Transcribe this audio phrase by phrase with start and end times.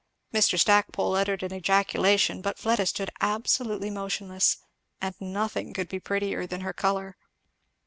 [0.33, 0.57] Mr.
[0.57, 4.57] Stackpole uttered an ejaculation, but Fleda stood absolutely motionless,
[4.99, 7.17] and nothing could be prettier than her colour.